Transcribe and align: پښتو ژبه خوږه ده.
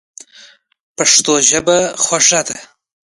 پښتو 0.97 1.33
ژبه 1.49 1.77
خوږه 2.03 2.41
ده. 2.47 2.57